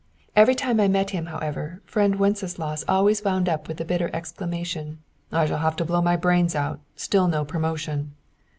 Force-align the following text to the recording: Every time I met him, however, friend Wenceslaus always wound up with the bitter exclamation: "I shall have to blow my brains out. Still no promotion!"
Every 0.35 0.55
time 0.55 0.79
I 0.79 0.87
met 0.87 1.11
him, 1.11 1.27
however, 1.27 1.83
friend 1.85 2.15
Wenceslaus 2.15 2.83
always 2.87 3.23
wound 3.23 3.47
up 3.47 3.67
with 3.67 3.77
the 3.77 3.85
bitter 3.85 4.09
exclamation: 4.13 4.97
"I 5.31 5.45
shall 5.45 5.59
have 5.59 5.75
to 5.75 5.85
blow 5.85 6.01
my 6.01 6.15
brains 6.15 6.55
out. 6.55 6.79
Still 6.95 7.27
no 7.27 7.45
promotion!" 7.45 8.15